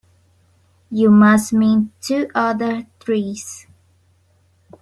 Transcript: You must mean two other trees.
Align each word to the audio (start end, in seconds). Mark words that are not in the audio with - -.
You 0.89 1.11
must 1.11 1.53
mean 1.53 1.91
two 2.01 2.27
other 2.33 2.87
trees. 2.99 3.67